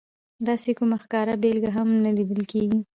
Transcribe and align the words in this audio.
داسې 0.47 0.71
کومه 0.77 0.97
ښکاره 1.03 1.35
بېلګه 1.41 1.71
هم 1.77 1.87
نه 2.03 2.09
لیدل 2.17 2.43
کېږي. 2.51 2.79